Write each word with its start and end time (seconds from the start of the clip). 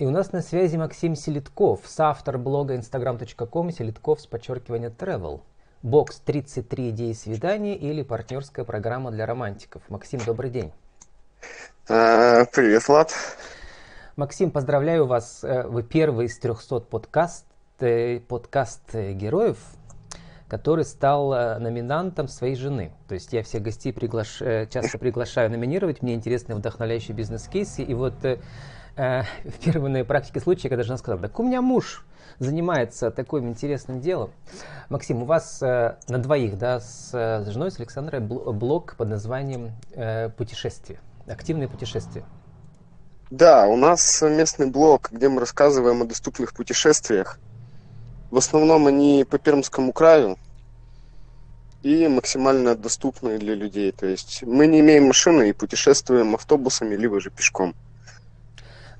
И 0.00 0.06
у 0.06 0.10
нас 0.10 0.32
на 0.32 0.40
связи 0.40 0.78
Максим 0.78 1.14
Селитков, 1.14 1.80
соавтор 1.84 2.38
блога 2.38 2.74
instagram.com 2.74 3.70
селитков 3.70 4.22
с 4.22 4.26
подчеркиванием 4.26 4.94
travel. 4.98 5.42
Бокс 5.82 6.20
33 6.20 6.88
идеи 6.88 7.12
свидания 7.12 7.76
или 7.76 8.02
партнерская 8.02 8.64
программа 8.64 9.10
для 9.10 9.26
романтиков. 9.26 9.82
Максим, 9.90 10.20
добрый 10.24 10.50
день. 10.50 10.72
А, 11.86 12.46
привет, 12.46 12.88
Влад. 12.88 13.12
Максим, 14.16 14.50
поздравляю 14.50 15.04
вас. 15.04 15.44
Э, 15.44 15.66
вы 15.66 15.82
первый 15.82 16.28
из 16.28 16.38
300 16.38 16.80
подкаст, 16.80 17.44
э, 17.80 18.20
подкаст 18.20 18.94
героев, 18.94 19.58
который 20.48 20.86
стал 20.86 21.34
э, 21.34 21.58
номинантом 21.58 22.26
своей 22.26 22.56
жены. 22.56 22.90
То 23.06 23.12
есть 23.12 23.34
я 23.34 23.42
всех 23.42 23.60
гостей 23.60 23.92
приглаш... 23.92 24.38
часто 24.70 24.96
приглашаю 24.96 25.50
номинировать. 25.50 26.00
Мне 26.00 26.14
интересны 26.14 26.54
вдохновляющие 26.54 27.14
бизнес-кейсы. 27.14 27.82
И 27.82 27.92
вот 27.92 28.14
э, 29.00 29.22
в 29.44 29.58
первой 29.64 29.90
на 29.90 30.04
практике 30.04 30.40
случая, 30.40 30.68
когда 30.68 30.82
жена 30.82 30.98
сказала, 30.98 31.20
так 31.20 31.38
у 31.40 31.42
меня 31.42 31.62
муж 31.62 32.04
занимается 32.38 33.10
таким 33.10 33.48
интересным 33.48 34.00
делом. 34.00 34.30
Максим, 34.88 35.22
у 35.22 35.24
вас 35.24 35.62
э, 35.62 35.96
на 36.08 36.18
двоих, 36.18 36.58
да, 36.58 36.80
с, 36.80 37.10
с 37.12 37.48
женой, 37.48 37.70
с 37.70 37.78
Александрой, 37.78 38.20
блог 38.20 38.96
под 38.96 39.08
названием 39.08 39.72
э, 39.92 40.28
«Путешествие», 40.30 41.00
«Активные 41.26 41.68
путешествия». 41.68 42.24
Да, 43.30 43.66
у 43.66 43.76
нас 43.76 44.02
совместный 44.02 44.66
блог, 44.66 45.10
где 45.12 45.28
мы 45.28 45.40
рассказываем 45.40 46.02
о 46.02 46.04
доступных 46.04 46.52
путешествиях. 46.52 47.38
В 48.30 48.38
основном 48.38 48.88
они 48.88 49.24
по 49.28 49.38
Пермскому 49.38 49.92
краю 49.92 50.36
и 51.82 52.08
максимально 52.08 52.74
доступные 52.74 53.38
для 53.38 53.54
людей. 53.54 53.92
То 53.92 54.06
есть 54.06 54.42
мы 54.42 54.66
не 54.66 54.80
имеем 54.80 55.06
машины 55.06 55.50
и 55.50 55.52
путешествуем 55.52 56.34
автобусами, 56.34 56.96
либо 56.96 57.20
же 57.20 57.30
пешком. 57.30 57.74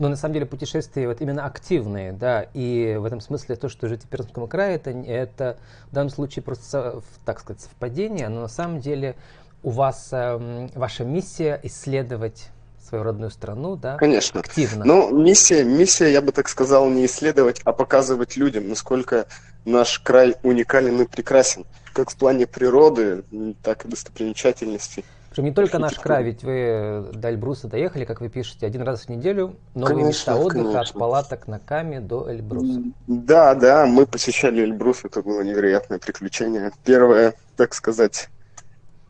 Но 0.01 0.09
на 0.09 0.17
самом 0.17 0.33
деле 0.33 0.47
путешествия 0.47 1.07
вот 1.07 1.21
именно 1.21 1.45
активные, 1.45 2.13
да, 2.13 2.47
и 2.55 2.97
в 2.99 3.05
этом 3.05 3.21
смысле 3.21 3.55
то, 3.57 3.69
что 3.69 3.87
жить 3.87 4.03
в 4.03 4.09
Пермском 4.09 4.49
крае, 4.49 4.77
это, 4.77 4.91
это 4.91 5.59
в 5.91 5.95
данном 5.95 6.09
случае 6.09 6.43
просто, 6.43 7.03
так 7.27 7.39
сказать, 7.39 7.61
совпадение, 7.61 8.31
но 8.31 8.41
на 8.41 8.49
самом 8.49 8.81
деле 8.81 9.15
у 9.63 9.69
вас 9.69 10.09
э, 10.13 10.69
ваша 10.75 11.05
миссия 11.05 11.61
исследовать 11.65 12.49
свою 12.89 13.05
родную 13.05 13.31
страну, 13.31 13.77
да? 13.77 13.99
Конечно. 13.99 14.41
Активно. 14.41 14.87
Ну, 14.87 15.15
миссия, 15.15 15.65
миссия, 15.65 16.11
я 16.11 16.23
бы 16.23 16.33
так 16.33 16.49
сказал, 16.49 16.89
не 16.89 17.05
исследовать, 17.05 17.61
а 17.65 17.75
показывать 17.75 18.39
людям, 18.39 18.71
насколько 18.71 19.27
наш 19.67 19.99
край 19.99 20.35
уникален 20.43 20.99
и 21.03 21.05
прекрасен, 21.05 21.67
как 21.93 22.09
в 22.09 22.17
плане 22.17 22.47
природы, 22.47 23.25
так 23.63 23.85
и 23.85 23.89
достопримечательностей. 23.89 25.05
Причем 25.31 25.45
не 25.45 25.53
только 25.53 25.79
наш 25.79 25.95
край, 25.95 26.25
ведь 26.25 26.43
вы 26.43 27.09
до 27.13 27.31
Эльбруса 27.31 27.69
доехали, 27.69 28.05
как 28.05 28.21
вы 28.21 28.29
пишете, 28.29 28.67
один 28.67 28.83
раз 28.83 29.03
в 29.03 29.09
неделю, 29.09 29.57
новые 29.75 29.99
конечно, 29.99 30.09
места 30.09 30.37
отдыха 30.37 30.65
конечно. 30.65 30.81
от 30.81 30.93
палаток 30.93 31.47
на 31.47 31.61
Каме 31.61 32.01
до 32.01 32.29
Эльбруса. 32.29 32.83
Да, 33.07 33.55
да, 33.55 33.87
мы 33.87 34.07
посещали 34.07 34.63
Эльбрус, 34.63 35.05
это 35.05 35.23
было 35.23 35.43
невероятное 35.43 36.01
приключение. 36.01 36.73
Первое, 36.85 37.35
так 37.57 37.75
сказать, 37.75 38.29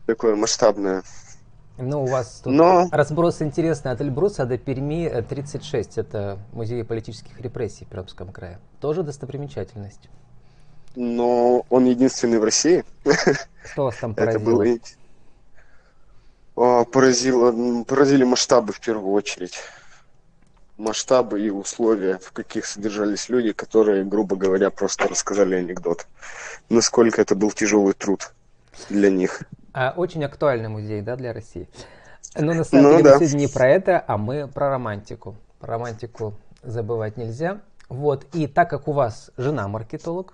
такое 0.05 0.35
масштабное. 0.35 1.01
Ну, 1.79 2.03
у 2.03 2.05
вас 2.05 2.41
тут 2.43 2.53
Но... 2.53 2.87
разброс 2.91 3.41
интересный 3.41 3.91
от 3.91 3.99
Эльбруса 4.01 4.45
до 4.45 4.59
Перми 4.59 5.09
36, 5.27 5.97
это 5.97 6.37
музей 6.53 6.83
политических 6.83 7.41
репрессий 7.41 7.85
в 7.85 7.87
Пермском 7.87 8.31
крае. 8.31 8.59
Тоже 8.79 9.01
достопримечательность. 9.01 10.07
Но 10.95 11.65
он 11.69 11.85
единственный 11.85 12.37
в 12.37 12.43
России. 12.43 12.83
Что 13.71 13.85
вас 13.85 13.95
там 13.95 14.13
поразило? 14.13 14.41
Это 14.41 14.51
было 14.51 14.77
поразило, 16.85 17.83
поразили 17.83 18.23
масштабы 18.23 18.73
в 18.73 18.79
первую 18.79 19.13
очередь. 19.13 19.59
Масштабы 20.77 21.41
и 21.41 21.49
условия, 21.49 22.17
в 22.17 22.31
каких 22.31 22.65
содержались 22.65 23.29
люди, 23.29 23.51
которые, 23.51 24.03
грубо 24.03 24.35
говоря, 24.35 24.69
просто 24.69 25.07
рассказали 25.07 25.55
анекдот. 25.55 26.07
Насколько 26.69 27.21
это 27.21 27.35
был 27.35 27.51
тяжелый 27.51 27.93
труд 27.93 28.33
для 28.89 29.09
них. 29.09 29.43
А, 29.73 29.93
очень 29.95 30.23
актуальный 30.23 30.69
музей, 30.69 31.01
да, 31.01 31.15
для 31.15 31.33
России. 31.33 31.67
Но 32.35 32.53
на 32.53 32.63
самом 32.63 32.83
ну, 32.83 32.91
деле 32.91 33.03
да. 33.03 33.19
мы 33.19 33.25
сегодня 33.25 33.45
не 33.45 33.47
про 33.47 33.67
это, 33.67 34.03
а 34.07 34.17
мы 34.17 34.47
про 34.47 34.69
романтику. 34.69 35.35
Про 35.59 35.73
романтику 35.73 36.33
забывать 36.63 37.17
нельзя. 37.17 37.61
Вот, 37.89 38.25
и 38.33 38.47
так 38.47 38.69
как 38.69 38.87
у 38.87 38.93
вас 38.93 39.31
жена 39.35 39.67
маркетолог, 39.67 40.33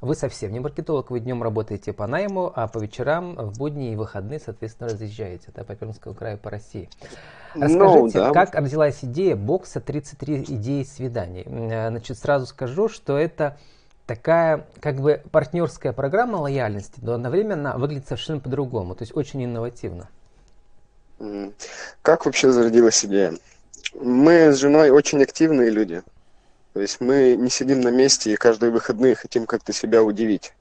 вы 0.00 0.14
совсем 0.14 0.52
не 0.52 0.60
маркетолог, 0.60 1.10
вы 1.10 1.20
днем 1.20 1.42
работаете 1.42 1.92
по 1.92 2.06
найму, 2.06 2.52
а 2.54 2.68
по 2.68 2.78
вечерам, 2.78 3.34
в 3.34 3.58
будни 3.58 3.92
и 3.92 3.96
выходные, 3.96 4.40
соответственно, 4.40 4.90
разъезжаете 4.90 5.48
да, 5.54 5.64
по 5.64 5.74
Пермскому 5.74 6.14
краю, 6.14 6.38
по 6.38 6.50
России. 6.50 6.88
Ну 7.54 7.64
Расскажите, 7.64 8.18
no, 8.18 8.22
да. 8.24 8.32
как 8.32 8.54
родилась 8.54 8.98
идея 9.02 9.36
бокса 9.36 9.80
33 9.80 10.44
идеи 10.48 10.82
свиданий? 10.82 11.44
Значит, 11.46 12.18
сразу 12.18 12.46
скажу, 12.46 12.88
что 12.88 13.16
это 13.18 13.56
такая 14.06 14.66
как 14.80 14.96
бы 15.00 15.22
партнерская 15.30 15.92
программа 15.92 16.36
лояльности, 16.36 16.98
но 17.02 17.12
одновременно 17.12 17.76
выглядит 17.76 18.06
совершенно 18.06 18.40
по-другому, 18.40 18.94
то 18.94 19.02
есть 19.02 19.16
очень 19.16 19.44
инновативно. 19.44 20.08
Как 22.02 22.26
вообще 22.26 22.50
зародилась 22.50 23.04
идея? 23.04 23.34
Мы 23.94 24.52
с 24.52 24.56
женой 24.56 24.90
очень 24.90 25.22
активные 25.22 25.70
люди. 25.70 26.02
То 26.78 26.82
есть 26.82 27.00
мы 27.00 27.34
не 27.34 27.50
сидим 27.50 27.80
на 27.80 27.88
месте 27.88 28.32
и 28.32 28.36
каждые 28.36 28.70
выходные 28.70 29.16
хотим 29.16 29.46
как-то 29.46 29.72
себя 29.72 30.00
удивить. 30.00 30.52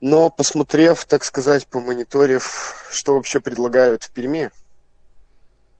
Но 0.00 0.30
посмотрев, 0.30 1.04
так 1.04 1.22
сказать, 1.22 1.68
помониторив, 1.68 2.84
что 2.90 3.14
вообще 3.14 3.38
предлагают 3.38 4.02
в 4.02 4.10
Перми, 4.10 4.50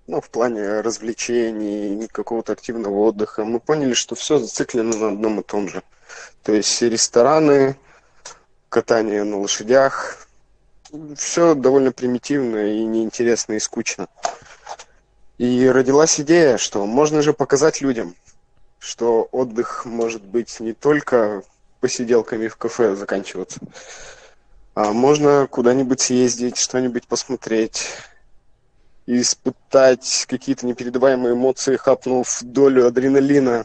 ну, 0.07 0.21
в 0.21 0.31
плане 0.31 0.81
развлечений, 0.81 2.07
какого-то 2.07 2.53
активного 2.53 3.01
отдыха, 3.01 3.45
мы 3.45 3.59
поняли, 3.59 3.95
что 3.95 4.15
все 4.15 4.39
зациклено 4.39 4.97
на 4.97 5.09
одном 5.09 5.41
и 5.41 5.43
том 5.43 5.69
же. 5.69 5.83
То 6.45 6.53
есть 6.53 6.81
рестораны, 6.81 7.77
катание 8.69 9.25
на 9.25 9.41
лошадях, 9.41 10.29
все 11.17 11.57
довольно 11.57 11.91
примитивно 11.91 12.59
и 12.59 12.85
неинтересно 12.85 13.55
и 13.55 13.59
скучно. 13.59 14.07
И 15.39 15.69
родилась 15.69 16.21
идея, 16.21 16.59
что 16.59 16.87
можно 16.87 17.23
же 17.23 17.33
показать 17.33 17.81
людям, 17.81 18.15
что 18.85 19.29
отдых 19.33 19.87
может 19.87 20.23
быть 20.23 20.61
не 20.61 20.75
только 20.75 21.43
посиделками 21.81 22.49
в 22.49 22.57
кафе 22.57 22.95
заканчиваться, 22.95 23.61
а 24.75 24.93
можно 24.93 25.47
куда-нибудь 25.51 26.01
съездить, 26.01 26.59
что-нибудь 26.59 27.07
посмотреть, 27.07 27.89
испытать 29.07 30.27
какие-то 30.29 30.67
непередаваемые 30.67 31.35
эмоции, 31.35 31.77
хапнув 31.77 32.43
долю 32.43 32.87
адреналина. 32.87 33.65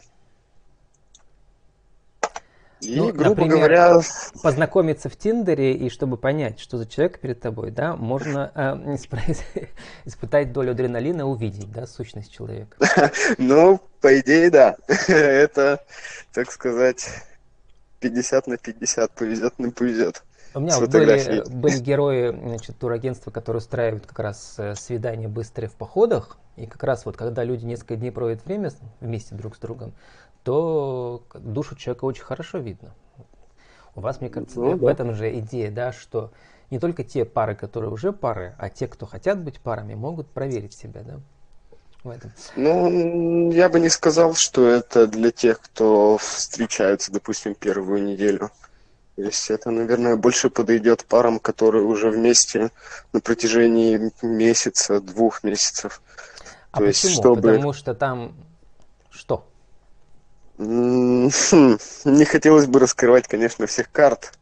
И, 2.80 2.96
ну, 2.96 3.12
грубо 3.12 3.42
например, 3.42 3.56
говоря... 3.56 4.00
познакомиться 4.42 5.08
в 5.08 5.16
Тиндере, 5.16 5.74
и 5.74 5.90
чтобы 5.90 6.16
понять, 6.16 6.58
что 6.58 6.78
за 6.78 6.86
человек 6.86 7.20
перед 7.20 7.40
тобой, 7.40 7.70
да, 7.70 7.94
можно 7.96 8.50
э, 8.54 8.96
испытать 10.04 10.52
долю 10.52 10.72
адреналина, 10.72 11.26
увидеть, 11.26 11.70
да, 11.70 11.86
сущность 11.86 12.32
человека. 12.32 12.76
Ну, 13.38 13.80
по 14.00 14.18
идее, 14.20 14.50
да. 14.50 14.76
Это, 15.08 15.84
так 16.32 16.50
сказать, 16.50 17.06
50 18.00 18.46
на 18.46 18.56
50, 18.56 19.10
повезет, 19.12 19.58
не 19.58 19.70
повезет. 19.70 20.22
У 20.52 20.60
меня 20.60 20.80
были, 20.80 21.48
были 21.48 21.78
герои 21.78 22.30
значит, 22.30 22.76
турагентства, 22.76 23.30
которые 23.30 23.58
устраивают 23.58 24.06
как 24.06 24.18
раз 24.18 24.56
э, 24.58 24.74
свидания 24.74 25.28
быстрые 25.28 25.68
в 25.68 25.74
походах. 25.74 26.38
И 26.56 26.66
как 26.66 26.82
раз 26.82 27.06
вот 27.06 27.16
когда 27.16 27.44
люди 27.44 27.64
несколько 27.64 27.94
дней 27.94 28.10
проводят 28.10 28.44
время 28.44 28.72
вместе 29.00 29.36
друг 29.36 29.54
с 29.54 29.58
другом, 29.60 29.92
то 30.44 31.22
душу 31.34 31.76
человека 31.76 32.04
очень 32.04 32.24
хорошо 32.24 32.58
видно. 32.58 32.94
У 33.94 34.00
вас, 34.00 34.20
мне 34.20 34.30
кажется, 34.30 34.60
ну, 34.60 34.76
в 34.76 34.80
да. 34.80 34.90
этом 34.90 35.14
же 35.14 35.38
идея, 35.40 35.70
да, 35.70 35.92
что 35.92 36.30
не 36.70 36.78
только 36.78 37.02
те 37.04 37.24
пары, 37.24 37.54
которые 37.54 37.90
уже 37.90 38.12
пары, 38.12 38.54
а 38.58 38.68
те, 38.70 38.86
кто 38.86 39.06
хотят 39.06 39.42
быть 39.42 39.60
парами, 39.60 39.94
могут 39.94 40.28
проверить 40.28 40.72
себя, 40.72 41.02
да, 41.02 41.20
в 42.04 42.10
этом. 42.10 42.32
Ну, 42.56 43.50
я 43.50 43.68
бы 43.68 43.80
не 43.80 43.88
сказал, 43.88 44.34
что 44.34 44.66
это 44.66 45.06
для 45.06 45.30
тех, 45.32 45.60
кто 45.60 46.16
встречается, 46.18 47.12
допустим, 47.12 47.54
первую 47.54 48.02
неделю. 48.04 48.50
То 49.16 49.22
есть 49.22 49.50
это, 49.50 49.70
наверное, 49.70 50.16
больше 50.16 50.48
подойдет 50.48 51.04
парам, 51.04 51.40
которые 51.40 51.84
уже 51.84 52.10
вместе 52.10 52.70
на 53.12 53.20
протяжении 53.20 54.10
месяца, 54.22 55.00
двух 55.00 55.44
месяцев. 55.44 56.00
А 56.70 56.78
То 56.78 56.86
почему? 56.86 57.10
Есть, 57.10 57.20
чтобы... 57.20 57.42
Потому 57.42 57.72
что 57.72 57.94
там 57.94 58.34
что? 59.10 59.49
Не 60.60 62.24
хотелось 62.26 62.66
бы 62.66 62.80
раскрывать, 62.80 63.26
конечно, 63.26 63.66
всех 63.66 63.90
карт. 63.90 64.32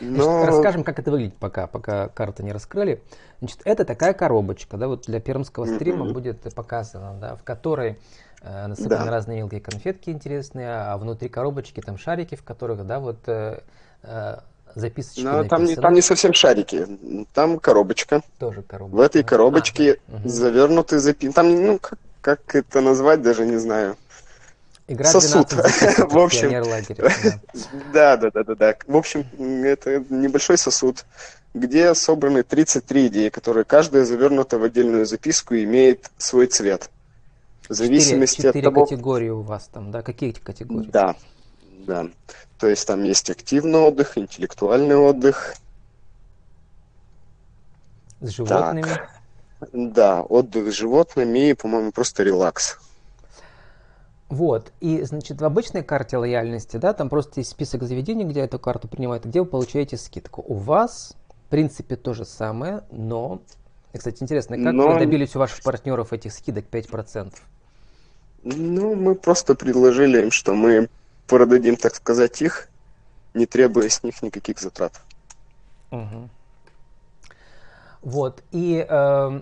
Но... 0.00 0.46
расскажем, 0.46 0.84
как 0.84 1.00
это 1.00 1.10
выглядит, 1.10 1.34
пока, 1.36 1.66
пока 1.66 2.08
карты 2.08 2.44
не 2.44 2.52
раскрыли. 2.52 3.02
Значит, 3.40 3.60
это 3.64 3.84
такая 3.84 4.12
коробочка, 4.12 4.76
да, 4.76 4.86
вот 4.86 5.06
для 5.06 5.18
пермского 5.18 5.66
стрима 5.66 6.06
mm-hmm. 6.06 6.12
будет 6.12 6.54
показано, 6.54 7.16
да, 7.20 7.34
в 7.34 7.42
которой 7.42 7.98
э, 8.42 8.66
насыпаны 8.68 9.04
да. 9.04 9.10
разные 9.10 9.38
мелкие 9.38 9.60
конфетки 9.60 10.10
интересные, 10.10 10.68
а 10.70 10.96
внутри 10.96 11.28
коробочки 11.28 11.80
там 11.80 11.98
шарики, 11.98 12.36
в 12.36 12.44
которых, 12.44 12.86
да, 12.86 13.00
вот 13.00 13.18
э, 13.26 13.62
э, 14.02 14.36
записочки 14.76 15.22
Но 15.22 15.44
там 15.44 15.64
не, 15.64 15.74
там 15.74 15.92
не 15.94 16.02
совсем 16.02 16.32
шарики, 16.32 16.86
там 17.32 17.58
коробочка. 17.58 18.22
Тоже 18.38 18.62
коробочка. 18.62 18.96
В 18.96 19.00
этой 19.00 19.24
коробочке 19.24 19.98
а, 20.08 20.16
угу. 20.16 20.28
завернуты 20.28 21.00
записки. 21.00 21.32
Там, 21.32 21.52
ну, 21.52 21.78
как 21.80 21.98
как 22.24 22.54
это 22.54 22.80
назвать, 22.80 23.20
даже 23.20 23.44
не 23.44 23.58
знаю. 23.58 23.98
Игра 24.86 25.08
Сосуд. 25.08 25.52
в 25.52 26.18
общем, 26.18 26.50
да. 27.92 28.16
да, 28.16 28.30
да, 28.30 28.44
да, 28.44 28.54
да. 28.54 28.76
В 28.86 28.96
общем, 28.96 29.24
это 29.64 30.04
небольшой 30.10 30.58
сосуд, 30.58 31.06
где 31.54 31.94
собраны 31.94 32.42
33 32.42 33.06
идеи, 33.06 33.28
которые 33.30 33.64
каждая 33.64 34.04
завернута 34.04 34.58
в 34.58 34.64
отдельную 34.64 35.06
записку 35.06 35.54
и 35.54 35.64
имеет 35.64 36.10
свой 36.18 36.48
цвет. 36.48 36.90
В 37.66 37.72
зависимости 37.72 38.36
4, 38.36 38.52
4 38.52 38.68
от 38.68 38.74
того... 38.74 38.86
категории 38.86 39.30
у 39.30 39.40
вас 39.40 39.70
там, 39.72 39.90
да? 39.90 40.02
Какие 40.02 40.32
категории? 40.32 40.90
Да, 40.90 41.16
да. 41.86 42.08
То 42.58 42.68
есть 42.68 42.86
там 42.86 43.04
есть 43.04 43.30
активный 43.30 43.78
отдых, 43.78 44.18
интеллектуальный 44.18 44.96
отдых. 44.96 45.54
С 48.20 48.28
животными? 48.30 48.82
Так. 48.82 49.10
Да, 49.72 50.20
отдых 50.20 50.70
с 50.70 50.76
животными 50.76 51.50
и, 51.50 51.54
по-моему, 51.54 51.90
просто 51.90 52.22
релакс. 52.22 52.78
Вот, 54.34 54.72
и, 54.80 55.00
значит, 55.02 55.40
в 55.40 55.44
обычной 55.44 55.84
карте 55.84 56.16
лояльности, 56.16 56.76
да, 56.76 56.92
там 56.92 57.08
просто 57.08 57.38
есть 57.38 57.50
список 57.52 57.84
заведений, 57.84 58.24
где 58.24 58.40
эту 58.40 58.58
карту 58.58 58.88
принимают, 58.88 59.24
где 59.24 59.38
вы 59.38 59.46
получаете 59.46 59.96
скидку. 59.96 60.44
У 60.44 60.54
вас, 60.54 61.16
в 61.46 61.50
принципе, 61.50 61.94
то 61.94 62.14
же 62.14 62.24
самое, 62.24 62.82
но... 62.90 63.42
И, 63.92 63.98
кстати, 63.98 64.24
интересно, 64.24 64.56
как 64.56 64.72
но... 64.72 64.88
вы 64.88 64.98
добились 64.98 65.36
у 65.36 65.38
ваших 65.38 65.62
партнеров 65.62 66.12
этих 66.12 66.32
скидок 66.32 66.64
5%? 66.68 67.32
Ну, 68.42 68.96
мы 68.96 69.14
просто 69.14 69.54
предложили 69.54 70.22
им, 70.22 70.32
что 70.32 70.52
мы 70.54 70.88
продадим, 71.28 71.76
так 71.76 71.94
сказать, 71.94 72.42
их, 72.42 72.68
не 73.34 73.46
требуя 73.46 73.88
с 73.88 74.02
них 74.02 74.20
никаких 74.20 74.58
затрат. 74.58 75.00
Угу. 75.92 76.28
Вот, 78.02 78.42
и 78.50 78.84
э, 78.84 79.40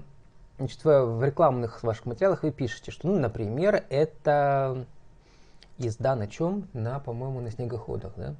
значит, 0.62 0.84
вы 0.84 1.04
в 1.18 1.24
рекламных 1.24 1.82
ваших 1.82 2.06
материалах 2.06 2.42
вы 2.42 2.50
пишете, 2.50 2.90
что, 2.90 3.08
ну, 3.08 3.18
например, 3.18 3.84
это 3.90 4.84
езда 5.78 6.16
на 6.16 6.26
чем? 6.28 6.68
На, 6.72 7.00
по-моему, 7.00 7.40
на 7.40 7.50
снегоходах, 7.50 8.12
да? 8.16 8.34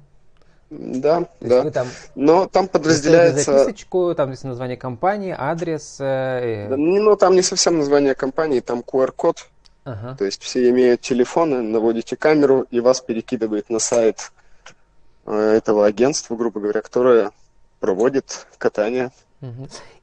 Да, 0.69 1.21
То 1.39 1.63
да. 1.63 1.71
Там 1.71 1.87
Но 2.15 2.47
там 2.47 2.67
подразделяется... 2.67 3.59
записочку, 3.59 4.15
там 4.15 4.29
здесь 4.33 4.43
название 4.43 4.77
компании, 4.77 5.35
адрес... 5.37 5.97
Э... 5.99 6.67
Да, 6.69 6.77
ну, 6.77 7.15
там 7.15 7.35
не 7.35 7.41
совсем 7.41 7.77
название 7.77 8.15
компании, 8.15 8.59
там 8.59 8.79
QR-код. 8.79 9.47
Ага. 9.83 10.15
То 10.17 10.25
есть 10.25 10.41
все 10.41 10.69
имеют 10.69 11.01
телефоны, 11.01 11.61
наводите 11.61 12.15
камеру, 12.15 12.65
и 12.71 12.79
вас 12.79 13.01
перекидывает 13.01 13.69
на 13.69 13.79
сайт 13.79 14.31
э, 15.25 15.35
этого 15.35 15.85
агентства, 15.85 16.35
грубо 16.35 16.59
говоря, 16.61 16.81
которое 16.81 17.31
проводит 17.79 18.47
катание 18.57 19.11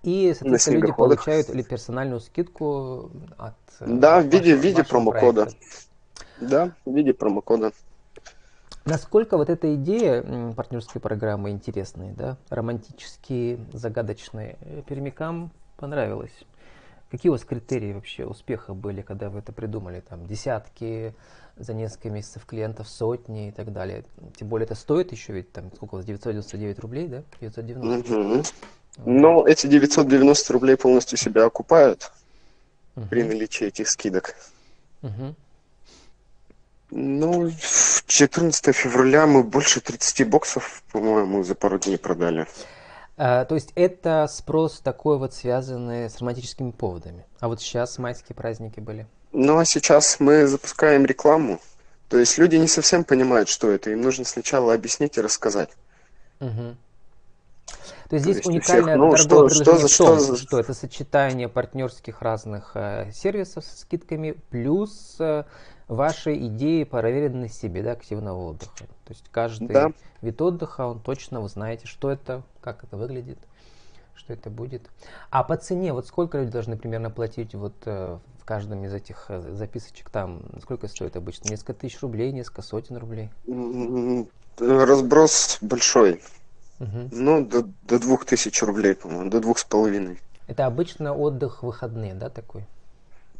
и, 0.02 0.34
соответственно, 0.36 0.74
люди 0.74 0.92
получают 0.92 1.50
или 1.50 1.62
персональную 1.62 2.20
скидку 2.20 3.10
от 3.38 3.54
э, 3.80 3.86
Да, 3.86 4.20
в 4.20 4.26
виде, 4.26 4.56
в 4.56 4.60
виде 4.60 4.84
промокода. 4.84 5.48
Да, 6.40 6.72
в 6.84 6.94
виде 6.94 7.12
промокода. 7.12 7.72
Насколько 8.84 9.36
вот 9.36 9.50
эта 9.50 9.74
идея 9.74 10.52
партнерской 10.54 11.00
программы 11.00 11.50
интересная, 11.50 12.14
да, 12.14 12.36
романтические, 12.48 13.58
загадочные, 13.72 14.56
э, 14.60 14.82
пермякам 14.86 15.50
понравилась? 15.76 16.32
Какие 17.10 17.30
у 17.30 17.32
вас 17.32 17.44
критерии 17.44 17.92
вообще 17.92 18.24
успеха 18.24 18.72
были, 18.72 19.02
когда 19.02 19.30
вы 19.30 19.40
это 19.40 19.52
придумали? 19.52 20.00
Там 20.00 20.26
десятки 20.26 21.14
за 21.56 21.74
несколько 21.74 22.08
месяцев 22.08 22.46
клиентов, 22.46 22.88
сотни 22.88 23.48
и 23.48 23.50
так 23.50 23.72
далее. 23.72 24.04
Тем 24.36 24.48
более 24.48 24.64
это 24.64 24.74
стоит 24.74 25.12
еще 25.12 25.32
ведь 25.32 25.52
там 25.52 25.70
сколько 25.74 25.94
у 25.94 25.96
вас, 25.98 26.06
999 26.06 26.78
рублей, 26.78 27.08
да? 27.08 27.22
990. 27.40 28.14
Угу. 28.14 28.42
Но 29.06 29.46
эти 29.46 29.66
990 29.66 30.52
рублей 30.52 30.76
полностью 30.76 31.18
себя 31.18 31.44
окупают 31.44 32.10
угу. 32.96 33.06
при 33.06 33.22
наличии 33.22 33.66
этих 33.66 33.88
скидок. 33.88 34.34
Угу. 35.02 35.34
Ну, 36.90 37.50
14 38.06 38.74
февраля 38.74 39.26
мы 39.26 39.44
больше 39.44 39.80
30 39.80 40.28
боксов, 40.28 40.82
по-моему, 40.92 41.44
за 41.44 41.54
пару 41.54 41.78
дней 41.78 41.98
продали. 41.98 42.46
А, 43.16 43.44
то 43.44 43.54
есть 43.54 43.72
это 43.76 44.26
спрос 44.28 44.80
такой 44.80 45.18
вот 45.18 45.34
связанный 45.34 46.10
с 46.10 46.18
романтическими 46.18 46.72
поводами. 46.72 47.26
А 47.38 47.48
вот 47.48 47.60
сейчас 47.60 47.98
майские 47.98 48.34
праздники 48.34 48.80
были. 48.80 49.06
Ну, 49.32 49.58
а 49.58 49.64
сейчас 49.64 50.18
мы 50.18 50.46
запускаем 50.46 51.06
рекламу. 51.06 51.60
То 52.08 52.18
есть 52.18 52.38
люди 52.38 52.56
не 52.56 52.66
совсем 52.66 53.04
понимают, 53.04 53.48
что 53.48 53.70
это. 53.70 53.90
Им 53.90 54.00
нужно 54.00 54.24
сначала 54.24 54.74
объяснить 54.74 55.16
и 55.16 55.20
рассказать. 55.20 55.70
Угу. 56.40 56.76
То 58.10 58.16
есть 58.16 58.24
здесь 58.24 58.42
То 58.42 58.50
есть 58.50 58.68
уникальное 58.72 58.96
всех, 58.96 58.96
ну, 58.96 59.10
торговое 59.12 59.48
что, 59.48 59.62
предложение 59.62 59.88
что, 59.88 60.04
в 60.04 60.08
том, 60.08 60.24
что, 60.24 60.36
что 60.36 60.58
это 60.58 60.74
сочетание 60.74 61.48
партнерских 61.48 62.22
разных 62.22 62.72
э, 62.74 63.12
сервисов 63.12 63.64
с 63.64 63.82
скидками 63.82 64.32
плюс 64.50 65.14
э, 65.20 65.44
ваши 65.86 66.36
идеи 66.36 66.82
проверены 66.82 67.42
на 67.42 67.48
себе, 67.48 67.84
да, 67.84 67.92
активного 67.92 68.50
отдыха. 68.50 68.78
То 68.78 69.10
есть 69.10 69.26
каждый 69.30 69.68
да. 69.68 69.92
вид 70.22 70.42
отдыха, 70.42 70.86
он 70.86 70.98
точно, 70.98 71.40
вы 71.40 71.48
знаете, 71.48 71.86
что 71.86 72.10
это, 72.10 72.42
как 72.60 72.82
это 72.82 72.96
выглядит, 72.96 73.38
что 74.16 74.32
это 74.32 74.50
будет. 74.50 74.90
А 75.30 75.44
по 75.44 75.56
цене, 75.56 75.92
вот 75.92 76.08
сколько 76.08 76.38
люди 76.38 76.50
должны 76.50 76.76
примерно 76.76 77.10
платить 77.10 77.54
вот 77.54 77.74
э, 77.84 78.18
в 78.40 78.44
каждом 78.44 78.84
из 78.84 78.92
этих 78.92 79.26
э, 79.28 79.40
записочек 79.54 80.10
там, 80.10 80.42
сколько 80.60 80.88
стоит 80.88 81.14
обычно? 81.14 81.48
Несколько 81.48 81.74
тысяч 81.74 82.00
рублей, 82.00 82.32
несколько 82.32 82.62
сотен 82.62 82.96
рублей? 82.96 83.30
Разброс 84.58 85.58
большой. 85.60 86.20
Угу. 86.80 87.08
Ну, 87.12 87.44
до, 87.44 87.68
до 87.82 87.98
двух 87.98 88.24
тысяч 88.24 88.62
рублей, 88.62 88.94
по-моему, 88.94 89.30
до 89.30 89.40
двух 89.40 89.58
с 89.58 89.64
половиной. 89.64 90.18
Это 90.48 90.66
обычно 90.66 91.14
отдых 91.14 91.62
выходные, 91.62 92.14
да, 92.14 92.30
такой? 92.30 92.64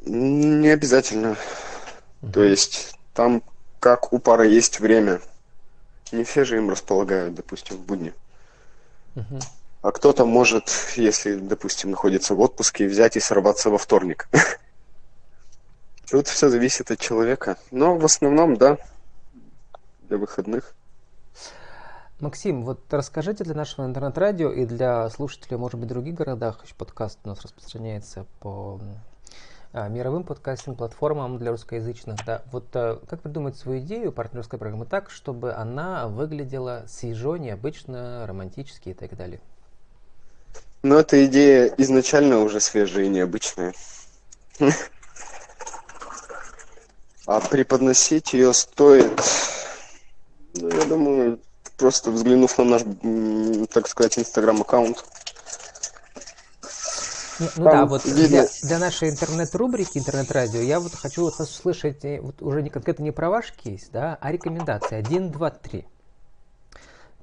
Не 0.05 0.69
обязательно. 0.69 1.37
Угу. 2.23 2.33
То 2.33 2.43
есть 2.43 2.95
там 3.15 3.43
как 3.81 4.13
у 4.13 4.19
пары 4.19 4.49
есть 4.49 4.79
время. 4.79 5.21
Не 6.13 6.25
все 6.25 6.45
же 6.45 6.59
им 6.59 6.71
располагают, 6.71 7.35
допустим, 7.35 7.77
в 7.77 7.81
будни. 7.81 8.13
Угу. 9.17 9.41
А 9.83 9.93
кто-то 9.93 10.27
может, 10.27 10.71
если, 10.97 11.37
допустим, 11.37 11.91
находится 11.91 12.35
в 12.35 12.41
отпуске, 12.41 12.87
взять 12.87 13.17
и 13.17 13.21
сорваться 13.21 13.71
во 13.71 13.79
вторник. 13.79 14.29
Тут 16.11 16.29
все 16.29 16.51
зависит 16.51 16.91
от 16.91 17.01
человека. 17.01 17.57
Но 17.71 17.97
в 17.97 18.05
основном, 18.05 18.57
да, 18.57 18.77
для 20.09 20.19
выходных. 20.19 20.75
Максим, 22.21 22.65
вот 22.65 22.81
расскажите 22.91 23.45
для 23.45 23.55
нашего 23.55 23.87
интернет-радио 23.87 24.51
и 24.51 24.67
для 24.67 25.09
слушателей, 25.09 25.57
может 25.57 25.81
быть, 25.81 25.89
в 25.89 25.93
других 25.93 26.15
городах, 26.15 26.61
еще 26.65 26.75
подкаст 26.75 27.19
у 27.25 27.29
нас 27.29 27.41
распространяется 27.41 28.27
по 28.41 28.79
а, 29.73 29.89
мировым 29.89 30.25
подкастинг-платформам 30.25 31.39
для 31.39 31.51
русскоязычных. 31.51 32.19
Да. 32.27 32.43
Вот 32.53 32.65
а, 32.75 33.01
как 33.09 33.23
придумать 33.23 33.57
свою 33.57 33.81
идею 33.81 34.13
партнерской 34.13 34.59
программы 34.59 34.85
так, 34.85 35.09
чтобы 35.09 35.55
она 35.55 36.09
выглядела 36.09 36.85
свежо, 36.89 37.39
необычно, 37.39 38.27
романтически 38.27 38.91
и 38.91 38.95
так 38.95 39.17
далее? 39.17 39.41
Ну, 40.83 40.97
эта 40.97 41.25
идея 41.25 41.73
изначально 41.79 42.41
уже 42.41 42.61
свежая 42.61 43.05
и 43.05 43.09
необычная. 43.09 43.73
А 47.27 47.41
преподносить 47.41 48.35
ее 48.35 48.53
стоит, 48.53 49.23
ну, 50.55 50.69
я 50.69 50.85
думаю, 50.85 51.39
просто 51.81 52.11
взглянув 52.11 52.59
на 52.59 52.65
наш, 52.65 52.83
так 53.73 53.89
сказать, 53.89 54.19
инстаграм-аккаунт. 54.19 55.05
Ну, 57.41 57.47
ну 57.57 57.65
да, 57.65 57.87
вот 57.87 58.05
видно... 58.05 58.27
для, 58.29 58.47
для 58.63 58.79
нашей 58.79 59.09
интернет-рубрики, 59.09 59.97
интернет-радио, 59.97 60.61
я 60.61 60.79
вот 60.79 60.93
хочу 60.95 61.27
от 61.27 61.39
вас 61.39 61.51
услышать 61.51 62.05
э, 62.05 62.21
вот 62.21 62.43
уже 62.43 62.63
не 62.63 62.69
конкретно 62.69 63.05
не 63.05 63.13
про 63.13 63.31
ваш 63.31 63.53
кейс, 63.53 63.89
да, 63.91 64.19
а 64.21 64.31
рекомендации. 64.31 64.97
Один, 64.97 65.31
два, 65.31 65.51
три. 65.51 65.87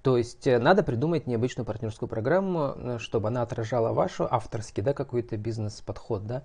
То 0.01 0.17
есть 0.17 0.47
э, 0.47 0.57
надо 0.57 0.81
придумать 0.81 1.27
необычную 1.27 1.67
партнерскую 1.67 2.09
программу, 2.09 2.73
э, 2.75 2.97
чтобы 2.99 3.27
она 3.27 3.43
отражала 3.43 3.93
ваш 3.93 4.19
авторский, 4.19 4.81
да, 4.81 4.93
какой-то 4.93 5.37
бизнес-подход, 5.37 6.25
да, 6.25 6.43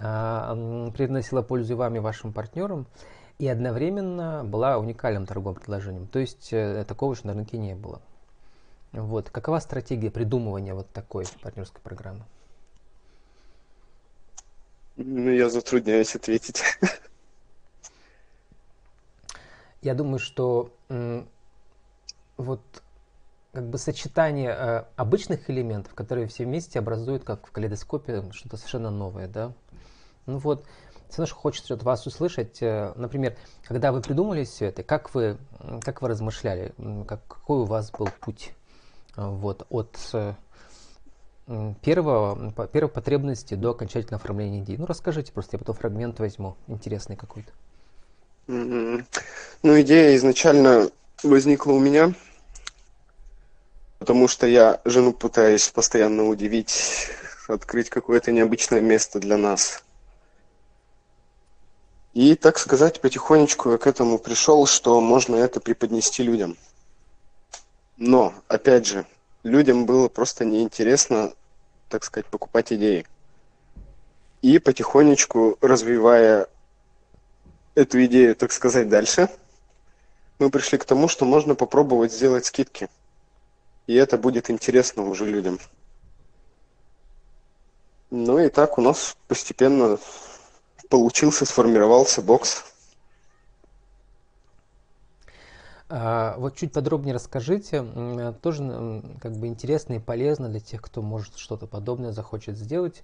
а, 0.00 0.90
приносила 0.90 1.42
пользу 1.42 1.76
вам 1.76 1.94
и 1.94 2.00
вашим 2.00 2.32
партнерам 2.32 2.88
и 3.38 3.48
одновременно 3.48 4.44
была 4.44 4.78
уникальным 4.78 5.26
торговым 5.26 5.54
предложением. 5.56 6.06
То 6.06 6.18
есть 6.18 6.52
э, 6.52 6.84
такого 6.86 7.14
еще 7.14 7.26
на 7.26 7.34
рынке 7.34 7.58
не 7.58 7.74
было. 7.74 8.00
Вот. 8.92 9.30
Какова 9.30 9.58
стратегия 9.58 10.10
придумывания 10.10 10.74
вот 10.74 10.90
такой 10.90 11.24
партнерской 11.40 11.80
программы? 11.82 12.24
Ну, 14.96 15.30
я 15.30 15.48
затрудняюсь 15.48 16.14
ответить. 16.14 16.62
Я 19.80 19.94
думаю, 19.94 20.20
что 20.20 20.70
вот 22.36 22.60
как 23.52 23.68
бы 23.68 23.78
сочетание 23.78 24.50
э, 24.50 24.84
обычных 24.96 25.50
элементов, 25.50 25.94
которые 25.94 26.26
все 26.26 26.44
вместе 26.44 26.78
образуют, 26.78 27.22
как 27.24 27.46
в 27.46 27.50
калейдоскопе, 27.50 28.24
что-то 28.32 28.56
совершенно 28.56 28.90
новое, 28.90 29.28
да. 29.28 29.52
Ну 30.24 30.38
вот, 30.38 30.64
все 31.12 31.26
хочется 31.26 31.74
от 31.74 31.82
вас 31.82 32.06
услышать, 32.06 32.58
э, 32.62 32.92
например, 32.96 33.36
когда 33.64 33.92
вы 33.92 34.00
придумали 34.00 34.44
все 34.44 34.66
это, 34.66 34.82
как 34.82 35.14
вы, 35.14 35.36
как 35.82 36.02
вы 36.02 36.08
размышляли, 36.08 36.72
как, 37.06 37.20
какой 37.26 37.58
у 37.58 37.64
вас 37.64 37.90
был 37.90 38.08
путь 38.20 38.52
э, 39.16 39.26
вот, 39.26 39.66
от, 39.68 39.96
э, 40.14 40.34
первого, 41.82 42.52
первой 42.68 42.88
потребности 42.88 43.54
до 43.54 43.70
окончательного 43.70 44.22
оформления 44.22 44.60
идеи. 44.60 44.76
Ну, 44.76 44.86
расскажите, 44.86 45.32
просто 45.32 45.56
я 45.56 45.58
потом 45.58 45.76
фрагмент 45.76 46.18
возьму, 46.18 46.56
интересный 46.66 47.16
какой-то. 47.16 47.52
Ну, 48.46 49.80
идея 49.80 50.16
изначально 50.16 50.90
возникла 51.22 51.72
у 51.72 51.78
меня, 51.78 52.12
потому 53.98 54.28
что 54.28 54.46
я 54.46 54.80
жену 54.84 55.12
пытаюсь 55.12 55.68
постоянно 55.68 56.26
удивить, 56.26 57.08
открыть 57.48 57.90
какое-то 57.90 58.32
необычное 58.32 58.80
место 58.80 59.20
для 59.20 59.36
нас. 59.36 59.84
И, 62.14 62.34
так 62.34 62.58
сказать, 62.58 63.00
потихонечку 63.00 63.70
я 63.70 63.78
к 63.78 63.86
этому 63.86 64.18
пришел, 64.18 64.66
что 64.66 65.00
можно 65.00 65.36
это 65.36 65.60
преподнести 65.60 66.22
людям. 66.22 66.58
Но, 67.96 68.34
опять 68.48 68.86
же, 68.86 69.06
людям 69.42 69.86
было 69.86 70.08
просто 70.08 70.44
неинтересно, 70.44 71.32
так 71.88 72.04
сказать, 72.04 72.26
покупать 72.26 72.72
идеи. 72.72 73.06
И 74.42 74.58
потихонечку 74.58 75.56
развивая 75.62 76.48
эту 77.74 78.04
идею, 78.04 78.36
так 78.36 78.52
сказать, 78.52 78.88
дальше, 78.90 79.30
мы 80.38 80.50
пришли 80.50 80.76
к 80.76 80.84
тому, 80.84 81.08
что 81.08 81.24
можно 81.24 81.54
попробовать 81.54 82.12
сделать 82.12 82.44
скидки. 82.44 82.88
И 83.86 83.94
это 83.94 84.18
будет 84.18 84.50
интересно 84.50 85.04
уже 85.08 85.24
людям. 85.24 85.58
Ну 88.10 88.38
и 88.38 88.50
так 88.50 88.76
у 88.76 88.82
нас 88.82 89.16
постепенно 89.28 89.98
получился, 90.92 91.46
сформировался 91.46 92.20
бокс. 92.20 92.64
А, 95.88 96.34
вот 96.36 96.54
чуть 96.56 96.70
подробнее 96.70 97.14
расскажите, 97.14 97.82
тоже 98.42 99.02
как 99.22 99.32
бы 99.32 99.46
интересно 99.46 99.94
и 99.94 99.98
полезно 99.98 100.50
для 100.50 100.60
тех, 100.60 100.82
кто 100.82 101.00
может 101.00 101.38
что-то 101.38 101.66
подобное 101.66 102.12
захочет 102.12 102.58
сделать. 102.58 103.02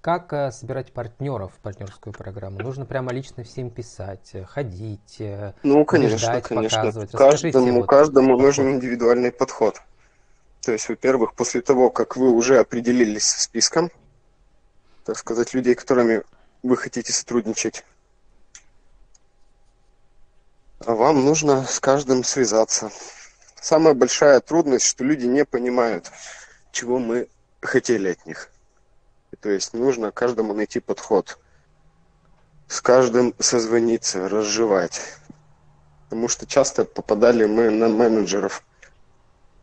Как 0.00 0.32
э, 0.32 0.50
собирать 0.50 0.92
партнеров 0.92 1.52
в 1.56 1.60
партнерскую 1.60 2.12
программу? 2.12 2.58
Нужно 2.58 2.86
прямо 2.86 3.12
лично 3.12 3.44
всем 3.44 3.70
писать, 3.70 4.32
ходить, 4.48 5.20
э, 5.20 5.52
ну, 5.62 5.84
конечно, 5.84 6.40
конечно. 6.40 6.78
показывать. 6.78 7.12
Каждому, 7.12 7.80
вот, 7.80 7.88
каждому 7.88 8.30
подход. 8.30 8.46
нужен 8.46 8.74
индивидуальный 8.74 9.30
подход. 9.30 9.80
То 10.62 10.72
есть, 10.72 10.88
во-первых, 10.88 11.34
после 11.34 11.60
того, 11.60 11.90
как 11.90 12.16
вы 12.16 12.30
уже 12.30 12.58
определились 12.58 13.24
со 13.24 13.40
списком, 13.40 13.90
так 15.04 15.16
сказать, 15.16 15.54
людей, 15.54 15.76
которыми 15.76 16.22
вы 16.62 16.76
хотите 16.76 17.12
сотрудничать, 17.12 17.84
вам 20.80 21.24
нужно 21.24 21.64
с 21.64 21.80
каждым 21.80 22.24
связаться. 22.24 22.90
Самая 23.60 23.94
большая 23.94 24.40
трудность, 24.40 24.86
что 24.86 25.04
люди 25.04 25.26
не 25.26 25.44
понимают, 25.44 26.10
чего 26.72 26.98
мы 26.98 27.28
хотели 27.60 28.10
от 28.10 28.26
них. 28.26 28.50
То 29.40 29.50
есть 29.50 29.74
нужно 29.74 30.10
каждому 30.12 30.54
найти 30.54 30.80
подход. 30.80 31.38
С 32.68 32.80
каждым 32.80 33.34
созвониться, 33.38 34.28
разжевать. 34.28 35.00
Потому 36.04 36.28
что 36.28 36.46
часто 36.46 36.84
попадали 36.84 37.44
мы 37.44 37.70
на 37.70 37.88
менеджеров 37.88 38.62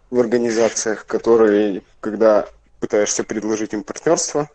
в 0.10 0.20
организациях, 0.20 1.06
которые, 1.06 1.84
когда 2.00 2.48
пытаешься 2.80 3.24
предложить 3.24 3.74
им 3.74 3.84
партнерство, 3.84 4.50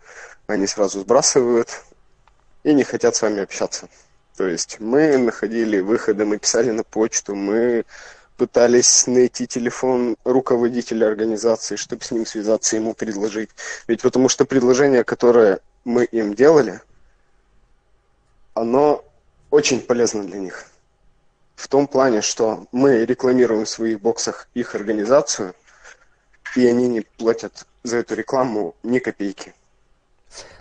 они 0.47 0.67
сразу 0.67 1.01
сбрасывают 1.01 1.85
и 2.63 2.75
не 2.75 2.85
хотят 2.85 3.17
с 3.17 3.23
вами 3.23 3.43
общаться. 3.43 3.89
То 4.37 4.47
есть 4.47 4.81
мы 4.81 5.19
находили 5.19 5.81
выходы, 5.81 6.25
мы 6.25 6.39
писали 6.39 6.71
на 6.71 6.83
почту, 6.83 7.35
мы 7.35 7.85
пытались 8.37 9.07
найти 9.07 9.47
телефон 9.47 10.17
руководителя 10.25 11.09
организации, 11.09 11.77
чтобы 11.77 12.05
с 12.05 12.11
ним 12.11 12.25
связаться, 12.25 12.77
ему 12.77 12.95
предложить. 12.95 13.51
Ведь 13.87 14.01
потому 14.01 14.31
что 14.31 14.47
предложение, 14.47 15.05
которое 15.05 15.61
мы 15.85 16.05
им 16.05 16.35
делали, 16.35 16.81
оно 18.55 19.05
очень 19.51 19.81
полезно 19.81 20.25
для 20.25 20.39
них. 20.39 20.65
В 21.55 21.69
том 21.69 21.87
плане, 21.87 22.23
что 22.23 22.67
мы 22.73 23.05
рекламируем 23.05 23.67
в 23.67 23.69
своих 23.69 24.01
боксах 24.01 24.49
их 24.55 24.75
организацию, 24.75 25.55
и 26.57 26.67
они 26.67 26.89
не 26.89 27.03
платят 27.03 27.67
за 27.83 27.99
эту 27.99 28.15
рекламу 28.15 28.75
ни 28.83 28.99
копейки. 28.99 29.55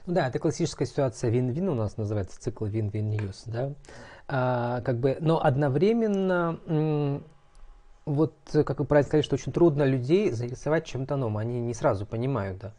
Ну 0.06 0.14
да, 0.14 0.28
это 0.28 0.40
классическая 0.40 0.86
ситуация 0.86 1.30
вин-вин 1.30 1.70
у 1.70 1.76
нас 1.76 1.98
называется 1.98 2.42
цикл 2.42 2.66
вин-вин 2.66 3.10
ньюс, 3.10 3.44
да. 3.46 3.74
А, 4.28 4.82
как 4.82 5.00
бы, 5.00 5.18
но 5.20 5.44
одновременно 5.44 7.22
вот, 8.06 8.34
как 8.52 8.80
вы 8.80 8.86
правильно 8.86 9.08
сказали, 9.08 9.24
что 9.24 9.36
очень 9.36 9.52
трудно 9.52 9.84
людей 9.84 10.32
заинтересовать 10.32 10.86
чем-то 10.86 11.16
новым, 11.16 11.38
они 11.38 11.60
не 11.60 11.74
сразу 11.74 12.06
понимают, 12.06 12.58
да. 12.60 12.74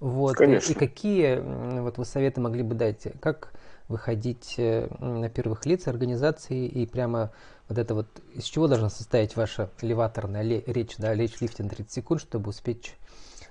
Вот, 0.00 0.36
Конечно. 0.36 0.72
и 0.72 0.74
какие 0.74 1.38
вот 1.80 1.96
вы 1.96 2.04
советы 2.04 2.40
могли 2.40 2.62
бы 2.62 2.74
дать, 2.74 3.08
как 3.20 3.52
выходить 3.88 4.54
э, 4.58 4.88
на 4.98 5.28
первых 5.28 5.66
лиц 5.66 5.86
организации 5.88 6.66
и 6.66 6.86
прямо 6.86 7.32
вот 7.68 7.78
это 7.78 7.94
вот, 7.94 8.06
из 8.34 8.44
чего 8.44 8.66
должна 8.66 8.90
состоять 8.90 9.36
ваша 9.36 9.70
леваторная 9.80 10.42
речь, 10.42 10.96
да, 10.98 11.14
речь 11.14 11.40
лифтинг 11.40 11.74
30 11.74 11.92
секунд, 11.92 12.20
чтобы 12.20 12.50
успеть 12.50 12.94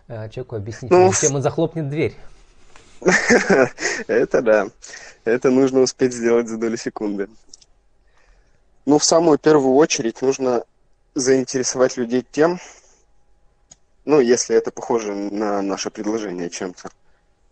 э, 0.07 0.29
человеку 0.29 0.55
объяснить, 0.55 0.91
ну, 0.91 1.11
зачем 1.11 1.35
он 1.35 1.41
захлопнет 1.41 1.89
дверь. 1.89 2.15
Это 4.07 4.41
да. 4.41 4.67
Это 5.25 5.49
нужно 5.49 5.81
успеть 5.81 6.13
сделать 6.13 6.47
за 6.47 6.57
долю 6.57 6.77
секунды. 6.77 7.29
Ну, 8.85 8.97
в 8.97 9.03
самую 9.03 9.37
первую 9.37 9.75
очередь 9.75 10.21
нужно 10.21 10.65
заинтересовать 11.15 11.95
людей 11.97 12.25
тем, 12.29 12.59
ну, 14.05 14.19
если 14.19 14.55
это 14.55 14.71
похоже 14.71 15.13
на 15.13 15.61
наше 15.61 15.89
предложение 15.89 16.49
чем-то, 16.49 16.89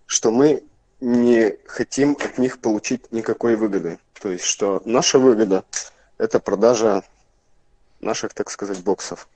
что 0.06 0.32
мы 0.32 0.64
не 1.00 1.58
хотим 1.66 2.18
от 2.20 2.38
них 2.38 2.60
получить 2.60 3.12
никакой 3.12 3.56
выгоды. 3.56 4.00
То 4.20 4.30
есть, 4.30 4.44
что 4.44 4.82
наша 4.86 5.18
выгода– 5.18 5.64
это 6.18 6.40
продажа 6.40 7.04
наших, 8.02 8.34
так 8.34 8.52
сказать, 8.52 8.84
боксов. 8.84 9.28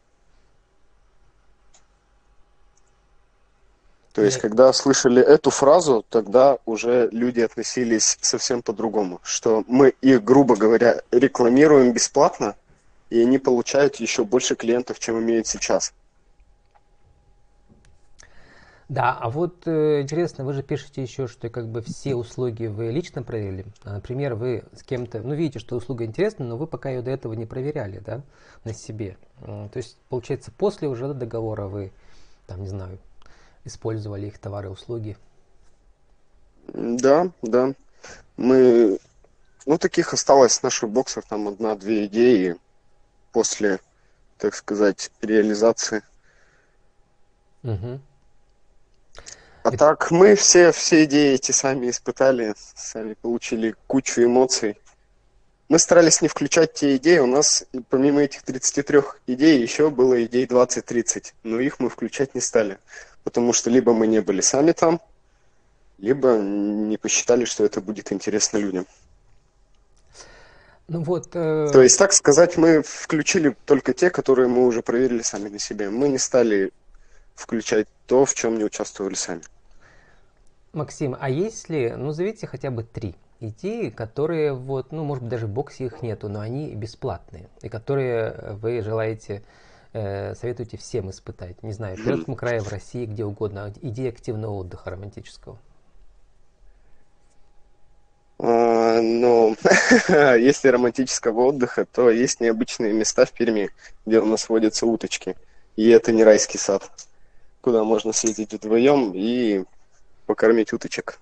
То 4.16 4.24
есть, 4.24 4.38
когда 4.38 4.72
слышали 4.72 5.22
эту 5.22 5.50
фразу, 5.50 6.06
тогда 6.10 6.58
уже 6.66 7.10
люди 7.12 7.42
относились 7.42 8.18
совсем 8.22 8.62
по-другому. 8.62 9.20
Что 9.24 9.66
мы 9.68 9.90
их, 9.90 10.24
грубо 10.24 10.56
говоря, 10.56 11.02
рекламируем 11.12 11.92
бесплатно, 11.92 12.56
и 13.10 13.20
они 13.20 13.40
получают 13.40 13.98
еще 13.98 14.24
больше 14.24 14.56
клиентов, 14.56 15.00
чем 15.00 15.20
имеют 15.20 15.48
сейчас. 15.48 15.94
Да, 18.88 19.18
а 19.20 19.30
вот 19.30 19.68
э, 19.68 20.04
интересно, 20.04 20.46
вы 20.46 20.54
же 20.54 20.64
пишете 20.64 21.02
еще, 21.02 21.28
что 21.28 21.50
как 21.50 21.68
бы 21.68 21.82
все 21.82 22.16
услуги 22.16 22.68
вы 22.68 22.92
лично 22.92 23.22
проверили. 23.22 23.66
А, 23.84 23.96
например, 23.96 24.36
вы 24.36 24.64
с 24.72 24.84
кем-то, 24.84 25.24
ну 25.24 25.34
видите, 25.34 25.60
что 25.60 25.76
услуга 25.76 26.06
интересна, 26.06 26.46
но 26.46 26.56
вы 26.56 26.68
пока 26.68 26.90
ее 26.90 27.02
до 27.02 27.12
этого 27.12 27.34
не 27.34 27.46
проверяли, 27.46 28.00
да, 28.00 28.22
на 28.64 28.74
себе. 28.74 29.18
То 29.42 29.72
есть, 29.76 29.98
получается, 30.08 30.54
после 30.58 30.88
уже 30.88 31.14
договора 31.14 31.66
вы, 31.68 31.92
там, 32.48 32.62
не 32.62 32.70
знаю, 32.70 32.98
использовали 33.66 34.28
их 34.28 34.38
товары 34.40 34.70
и 34.70 34.72
услуги. 34.72 35.18
Да, 36.68 37.32
да. 37.42 37.74
Мы, 38.38 39.00
ну 39.66 39.78
таких 39.78 40.14
осталось 40.14 40.60
в 40.60 40.64
наших 40.64 40.90
боксах 40.90 41.26
там 41.26 41.48
одна-две 41.48 42.06
идеи 42.06 42.56
после, 43.32 43.80
так 44.38 44.56
сказать, 44.56 45.12
реализации. 45.22 46.04
Угу. 47.64 48.00
А 49.64 49.74
И... 49.74 49.78
так 49.78 50.12
мы 50.12 50.36
все, 50.36 50.72
все 50.72 51.06
идеи 51.06 51.34
эти 51.34 51.52
сами 51.52 51.90
испытали, 51.90 52.54
сами 52.76 53.16
получили 53.16 53.76
кучу 53.88 54.24
эмоций. 54.24 54.78
Мы 55.68 55.80
старались 55.80 56.22
не 56.22 56.28
включать 56.28 56.76
те 56.76 56.98
идеи, 56.98 57.18
у 57.18 57.26
нас 57.26 57.66
помимо 57.90 58.22
этих 58.22 58.44
33 58.44 59.02
идей 59.26 59.60
еще 59.60 59.90
было 59.90 60.24
идей 60.24 60.46
20-30, 60.46 61.34
но 61.42 61.60
их 61.60 61.80
мы 61.80 61.90
включать 61.90 62.36
не 62.36 62.42
стали, 62.42 62.78
потому 63.26 63.52
что 63.52 63.70
либо 63.70 63.92
мы 63.94 64.08
не 64.08 64.22
были 64.22 64.40
сами 64.40 64.72
там, 64.72 65.02
либо 65.98 66.38
не 66.38 66.98
посчитали, 66.98 67.44
что 67.44 67.66
это 67.66 67.82
будет 67.82 68.14
интересно 68.14 68.58
людям. 68.60 68.86
Ну 70.88 71.02
вот. 71.02 71.30
Э... 71.34 71.70
То 71.74 71.82
есть, 71.82 71.98
так 71.98 72.14
сказать, 72.14 72.56
мы 72.56 72.84
включили 72.84 73.56
только 73.66 73.94
те, 73.94 74.10
которые 74.10 74.48
мы 74.48 74.66
уже 74.66 74.82
проверили 74.82 75.24
сами 75.24 75.50
на 75.50 75.60
себе. 75.60 75.90
Мы 75.90 76.10
не 76.10 76.20
стали 76.20 76.72
включать 77.34 77.88
то, 78.06 78.26
в 78.26 78.34
чем 78.36 78.58
не 78.58 78.64
участвовали 78.64 79.16
сами. 79.16 79.42
Максим, 80.74 81.18
а 81.20 81.30
есть 81.30 81.70
ли, 81.70 81.92
ну, 81.98 82.08
назовите 82.08 82.46
хотя 82.48 82.70
бы 82.70 82.84
три 82.84 83.16
идеи, 83.40 83.90
которые 83.90 84.54
вот, 84.54 84.92
ну, 84.92 85.04
может 85.04 85.24
быть, 85.24 85.32
даже 85.32 85.48
в 85.48 85.50
боксе 85.50 85.86
их 85.86 86.02
нету, 86.02 86.30
но 86.30 86.42
они 86.42 86.76
бесплатные, 86.76 87.48
и 87.62 87.70
которые 87.70 88.58
вы 88.62 88.82
желаете, 88.82 89.42
э, 89.96 90.36
советуете 90.36 90.78
всем 90.78 91.10
испытать. 91.10 91.64
Не 91.64 91.72
знаю, 91.72 91.96
в 91.96 92.04
Пермском 92.04 92.36
крае, 92.42 92.62
в 92.62 92.70
России, 92.70 93.06
где 93.06 93.24
угодно. 93.24 93.74
Идея 93.82 94.10
активного 94.10 94.52
отдыха 94.54 94.90
романтического. 94.90 95.58
А, 98.38 99.00
ну, 99.02 99.56
если 100.10 100.68
романтического 100.68 101.46
отдыха, 101.46 101.86
то 101.86 102.10
есть 102.10 102.42
необычные 102.42 102.92
места 102.92 103.26
в 103.26 103.32
Перми, 103.32 103.70
где 104.06 104.20
у 104.20 104.26
нас 104.26 104.50
водятся 104.50 104.86
уточки. 104.86 105.38
И 105.78 105.88
это 105.90 106.12
не 106.12 106.24
райский 106.24 106.58
сад. 106.58 106.90
куда 107.62 107.84
можно 107.84 108.12
съездить 108.12 108.54
вдвоем 108.54 109.14
и 109.16 109.64
покормить 110.26 110.74
уточек. 110.74 111.20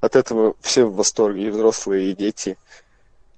От 0.00 0.16
этого 0.16 0.56
все 0.60 0.84
в 0.84 0.96
восторге, 0.96 1.46
и 1.46 1.50
взрослые, 1.50 2.10
и 2.10 2.14
дети. 2.14 2.58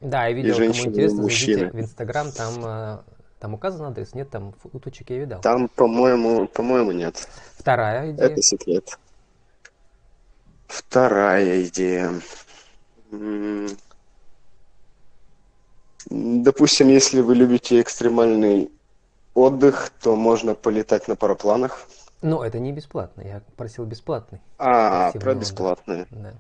Да, 0.01 0.27
я 0.27 0.33
видел, 0.33 0.55
и 0.55 0.57
женщины, 0.57 0.85
кому 0.85 0.95
интересно, 0.95 1.19
и 1.19 1.23
мужчины. 1.23 1.71
в 1.71 1.81
Инстаграм, 1.81 2.33
там, 2.33 2.55
э, 2.65 2.99
там 3.39 3.55
указан 3.55 3.87
адрес, 3.87 4.15
нет, 4.15 4.31
там 4.31 4.55
уточек 4.73 5.11
я 5.11 5.19
видал. 5.19 5.41
Там, 5.41 5.69
по-моему, 5.69 6.47
по-моему, 6.49 6.93
нет. 6.93 7.29
Вторая 7.59 8.13
идея. 8.13 8.29
Это 8.29 8.43
секрет. 8.43 8.99
Вторая 10.67 11.65
идея. 11.65 12.15
Допустим, 16.09 16.89
если 16.89 17.21
вы 17.21 17.35
любите 17.35 17.81
экстремальный 17.81 18.71
отдых, 19.35 19.91
то 20.01 20.17
можно 20.17 20.55
полетать 20.55 21.09
на 21.09 21.17
парапланах. 21.17 21.87
Ну, 22.23 22.43
это 22.43 22.59
не 22.59 22.73
бесплатно, 22.73 23.23
я 23.23 23.43
просил 23.57 23.85
бесплатный. 23.85 24.41
А, 24.59 25.13
про 25.13 25.35
бесплатные. 25.35 26.07
Да. 26.11 26.33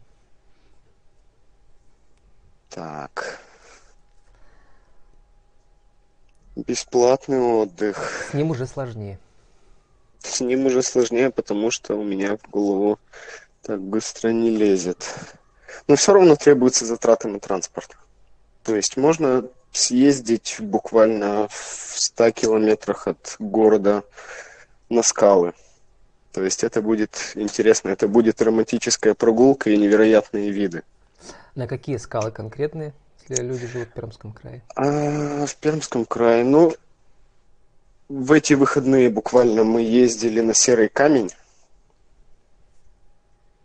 Так. 2.71 3.41
Бесплатный 6.57 7.39
отдых. 7.39 8.29
С 8.31 8.35
ним 8.35 8.51
уже 8.51 8.67
сложнее. 8.67 9.19
С 10.21 10.41
ним 10.41 10.67
уже 10.67 10.83
сложнее, 10.83 11.31
потому 11.31 11.71
что 11.71 11.95
у 11.95 12.03
меня 12.03 12.39
в 12.39 12.51
голову 12.51 12.99
так 13.63 13.81
быстро 13.81 14.31
не 14.31 14.51
лезет. 14.51 15.15
Но 15.87 15.97
все 15.97 16.15
равно 16.15 16.35
требуются 16.35 16.87
затраты 16.87 17.29
на 17.29 17.41
транспорт. 17.41 17.97
То 18.63 18.75
есть 18.75 18.97
можно 18.97 19.45
съездить 19.71 20.57
буквально 20.59 21.49
в 21.49 21.95
100 21.99 22.31
километрах 22.31 23.07
от 23.07 23.37
города 23.39 24.03
на 24.89 25.03
скалы. 25.03 25.53
То 26.33 26.43
есть 26.43 26.65
это 26.65 26.81
будет 26.81 27.33
интересно, 27.35 27.91
это 27.91 28.09
будет 28.09 28.41
романтическая 28.41 29.15
прогулка 29.15 29.71
и 29.71 29.77
невероятные 29.77 30.51
виды. 30.51 30.83
На 31.55 31.67
какие 31.67 31.97
скалы 31.99 32.31
конкретные, 32.31 32.95
если 33.29 33.45
люди 33.45 33.67
живут 33.67 33.89
в 33.89 33.93
Пермском 33.93 34.33
крае? 34.33 34.63
А, 34.75 35.47
в 35.47 35.57
Пермском 35.57 36.05
крае, 36.05 36.45
ну, 36.45 36.75
в 38.09 38.33
эти 38.33 38.55
выходные 38.55 39.11
буквально 39.11 39.65
мы 39.65 39.83
ездили 39.83 40.41
на 40.41 40.55
Серый 40.55 40.89
камень. 40.89 41.31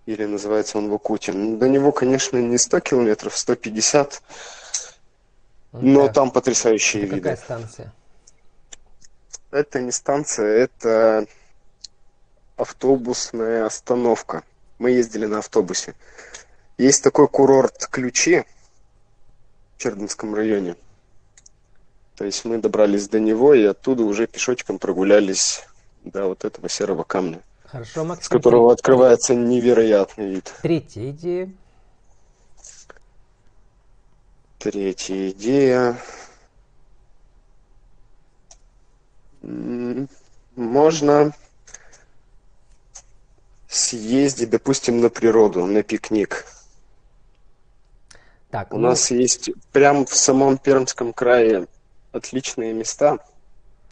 Или 0.06 0.26
называется 0.26 0.78
он 0.78 0.90
Вакутин. 0.90 1.60
До 1.60 1.70
него, 1.70 1.92
конечно, 1.92 2.38
не 2.38 2.58
100 2.58 2.80
километров, 2.80 3.38
150 3.38 4.22
но 5.74 6.08
да. 6.08 6.14
там 6.14 6.32
потрясающие 6.32 7.04
это 7.04 7.16
виды. 7.16 7.30
Какая 7.30 7.38
станция? 7.38 7.94
Это 9.52 9.82
не 9.82 9.92
станция, 9.92 10.48
это 10.64 11.26
автобусная 12.58 13.66
остановка. 13.66 14.44
Мы 14.80 14.92
ездили 14.92 15.26
на 15.26 15.40
автобусе. 15.40 15.94
Есть 16.78 17.04
такой 17.04 17.28
курорт 17.28 17.88
Ключи 17.88 18.44
Чердынском 19.82 20.36
районе. 20.36 20.76
То 22.16 22.24
есть 22.24 22.46
мы 22.46 22.60
добрались 22.60 23.10
до 23.10 23.20
него 23.20 23.56
и 23.56 23.64
оттуда 23.64 24.04
уже 24.04 24.28
пешочком 24.28 24.78
прогулялись 24.78 25.64
до 26.04 26.28
вот 26.28 26.46
этого 26.46 26.70
серого 26.70 27.04
камня. 27.04 27.42
Хорошо, 27.66 28.04
Максим. 28.04 28.26
С 28.26 28.30
которого 28.30 28.72
открывается 28.72 29.34
невероятный 29.34 30.36
вид. 30.36 30.54
Третья 30.62 31.10
идея. 31.10 31.52
Третья 34.60 35.32
идея. 35.32 35.98
Можно 40.56 41.34
съездить, 43.68 44.52
допустим, 44.52 45.02
на 45.02 45.10
природу, 45.10 45.66
на 45.66 45.82
пикник. 45.82 46.46
Так, 48.52 48.74
У 48.74 48.78
ну... 48.78 48.90
нас 48.90 49.10
есть 49.12 49.50
прямо 49.72 50.06
в 50.06 50.14
самом 50.14 50.58
Пермском 50.58 51.14
крае 51.14 51.68
отличные 52.12 52.74
места. 52.74 53.20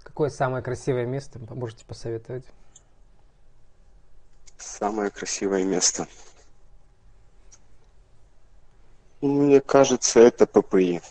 Какое 0.04 0.30
самое 0.30 0.62
красивое 0.62 1.06
место, 1.06 1.40
можете 1.50 1.86
посоветовать? 1.86 2.44
Самое 4.58 5.10
красивое 5.10 5.64
место. 5.64 6.08
Мне 9.22 9.62
кажется, 9.62 10.20
это 10.20 10.46
ППИ. 10.46 11.02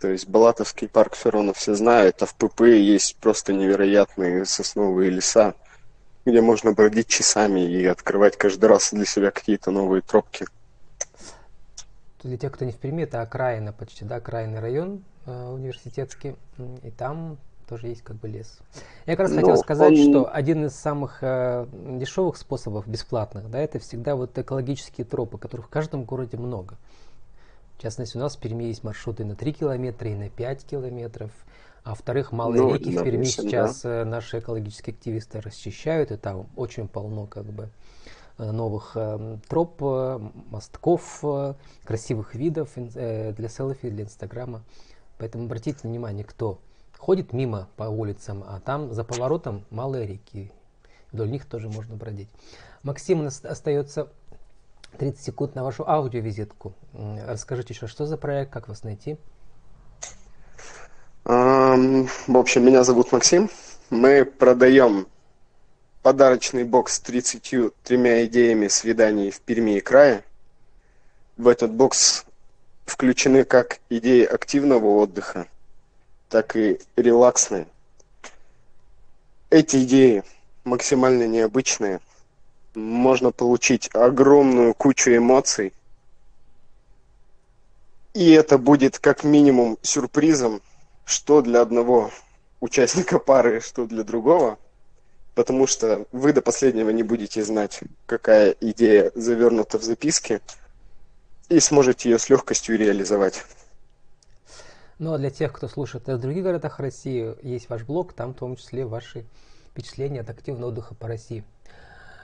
То 0.00 0.08
есть 0.08 0.26
Балатовский 0.26 0.88
парк 0.88 1.14
все 1.14 1.30
равно 1.30 1.52
все 1.52 1.74
знают, 1.74 2.22
а 2.22 2.26
в 2.26 2.34
ППИ 2.34 2.78
есть 2.78 3.16
просто 3.16 3.52
невероятные 3.52 4.46
сосновые 4.46 5.10
леса, 5.10 5.54
где 6.24 6.40
можно 6.40 6.72
бродить 6.72 7.08
часами 7.08 7.60
и 7.60 7.84
открывать 7.84 8.38
каждый 8.38 8.66
раз 8.66 8.92
для 8.92 9.04
себя 9.04 9.30
какие-то 9.30 9.70
новые 9.70 10.00
тропки. 10.00 10.46
Для 12.24 12.38
тех, 12.38 12.52
кто 12.52 12.64
не 12.64 12.72
в 12.72 12.76
Перми, 12.76 13.02
это 13.02 13.20
окраина 13.20 13.72
почти, 13.72 14.04
да, 14.06 14.16
окраинный 14.16 14.58
район 14.58 15.04
э, 15.26 15.48
университетский, 15.50 16.36
и 16.82 16.90
там 16.90 17.36
тоже 17.68 17.88
есть 17.88 18.02
как 18.02 18.16
бы 18.16 18.28
лес. 18.28 18.58
Я 19.04 19.16
как 19.16 19.26
раз 19.26 19.32
Но 19.32 19.40
хотел 19.42 19.56
сказать, 19.58 19.92
он... 19.92 20.10
что 20.10 20.34
один 20.34 20.64
из 20.64 20.74
самых 20.74 21.18
э, 21.20 21.66
дешевых 21.72 22.38
способов 22.38 22.88
бесплатных, 22.88 23.50
да, 23.50 23.58
это 23.58 23.78
всегда 23.78 24.16
вот 24.16 24.38
экологические 24.38 25.04
тропы, 25.04 25.36
которых 25.36 25.66
в 25.66 25.68
каждом 25.68 26.04
городе 26.04 26.38
много. 26.38 26.76
В 27.76 27.82
частности, 27.82 28.16
у 28.16 28.20
нас 28.20 28.36
в 28.36 28.40
Перми 28.40 28.64
есть 28.64 28.84
маршруты 28.84 29.26
на 29.26 29.34
3 29.34 29.52
километра 29.52 30.08
и 30.08 30.14
на 30.14 30.30
5 30.30 30.64
километров. 30.64 31.30
А 31.82 31.90
во-вторых, 31.90 32.32
малые 32.32 32.62
ну, 32.62 32.74
реки 32.74 32.96
в 32.96 33.04
Перми 33.04 33.24
сейчас 33.24 33.82
да. 33.82 34.02
Э, 34.02 34.04
наши 34.04 34.38
экологические 34.38 34.94
активисты 34.94 35.42
расчищают, 35.42 36.10
и 36.10 36.16
там 36.16 36.46
очень 36.56 36.88
полно 36.88 37.26
как 37.26 37.44
бы 37.44 37.68
новых 38.38 38.92
э, 38.96 39.38
троп, 39.48 39.76
э, 39.80 40.18
мостков, 40.50 41.20
э, 41.22 41.54
красивых 41.84 42.34
видов 42.34 42.70
для 42.74 43.48
селфи, 43.48 43.90
для 43.90 44.04
инстаграма. 44.04 44.62
Поэтому 45.18 45.44
обратите 45.44 45.86
внимание, 45.86 46.24
кто 46.24 46.58
ходит 46.98 47.32
мимо 47.32 47.68
по 47.76 47.84
улицам, 47.84 48.44
а 48.46 48.60
там 48.60 48.92
за 48.92 49.04
поворотом 49.04 49.64
малые 49.70 50.06
реки. 50.06 50.50
Вдоль 51.12 51.30
них 51.30 51.44
тоже 51.46 51.68
можно 51.68 51.94
бродить. 51.94 52.28
Максим, 52.82 53.20
у 53.20 53.22
нас 53.24 53.44
остается 53.44 54.08
30 54.98 55.20
секунд 55.20 55.54
на 55.54 55.62
вашу 55.62 55.88
аудиовизитку. 55.88 56.74
Расскажите 56.92 57.74
еще, 57.74 57.86
что 57.86 58.06
за 58.06 58.16
проект, 58.16 58.52
как 58.52 58.68
вас 58.68 58.82
найти? 58.82 59.16
Um, 61.24 62.08
в 62.26 62.36
общем, 62.36 62.66
меня 62.66 62.84
зовут 62.84 63.12
Максим. 63.12 63.48
Мы 63.90 64.24
продаем 64.24 65.06
подарочный 66.04 66.64
бокс 66.64 66.96
с 66.96 67.00
33 67.00 67.70
идеями 68.26 68.68
свиданий 68.68 69.30
в 69.30 69.40
Перми 69.40 69.78
и 69.78 69.80
крае. 69.80 70.22
В 71.38 71.48
этот 71.48 71.72
бокс 71.72 72.26
включены 72.84 73.44
как 73.44 73.80
идеи 73.88 74.22
активного 74.26 74.98
отдыха, 74.98 75.46
так 76.28 76.56
и 76.56 76.78
релаксные. 76.96 77.66
Эти 79.48 79.82
идеи 79.84 80.24
максимально 80.64 81.26
необычные. 81.26 82.00
Можно 82.74 83.30
получить 83.30 83.88
огромную 83.94 84.74
кучу 84.74 85.10
эмоций. 85.16 85.72
И 88.12 88.30
это 88.32 88.58
будет 88.58 88.98
как 88.98 89.24
минимум 89.24 89.78
сюрпризом, 89.80 90.60
что 91.06 91.40
для 91.40 91.62
одного 91.62 92.10
участника 92.60 93.18
пары, 93.18 93.62
что 93.62 93.86
для 93.86 94.02
другого. 94.02 94.58
Потому 95.34 95.66
что 95.66 96.06
вы 96.12 96.32
до 96.32 96.42
последнего 96.42 96.90
не 96.90 97.02
будете 97.02 97.42
знать, 97.42 97.80
какая 98.06 98.54
идея 98.60 99.10
завернута 99.14 99.78
в 99.78 99.82
записке, 99.82 100.40
и 101.48 101.60
сможете 101.60 102.10
ее 102.10 102.18
с 102.18 102.28
легкостью 102.28 102.78
реализовать. 102.78 103.44
Ну 104.98 105.12
а 105.12 105.18
для 105.18 105.30
тех, 105.30 105.52
кто 105.52 105.68
слушает 105.68 106.06
в 106.06 106.18
других 106.18 106.44
городах 106.44 106.78
России, 106.78 107.34
есть 107.42 107.68
ваш 107.68 107.82
блог, 107.82 108.12
там 108.12 108.32
в 108.32 108.38
том 108.38 108.56
числе 108.56 108.86
ваши 108.86 109.24
впечатления 109.70 110.20
от 110.20 110.30
активного 110.30 110.68
отдыха 110.68 110.94
по 110.94 111.08
России. 111.08 111.44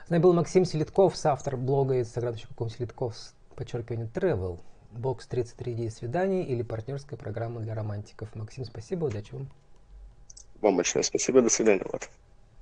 С 0.07 0.09
нами 0.09 0.21
был 0.21 0.33
Максим 0.33 0.65
Селитков, 0.65 1.15
соавтор 1.17 1.57
блога 1.57 1.99
instagram.com 1.99 2.69
Селитков, 2.69 3.15
подчеркивание 3.55 4.07
travel, 4.07 4.59
бокс 4.91 5.27
33 5.27 5.73
идеи 5.73 5.89
свиданий 5.89 6.43
или 6.43 6.63
партнерская 6.63 7.19
программа 7.19 7.59
для 7.59 7.75
романтиков. 7.75 8.33
Максим, 8.35 8.65
спасибо, 8.65 9.05
удачи 9.05 9.33
вам. 9.33 9.49
Вам 10.61 10.77
большое 10.77 11.03
спасибо, 11.03 11.41
до 11.41 11.49
свидания, 11.49 11.83
Влад. 11.83 12.09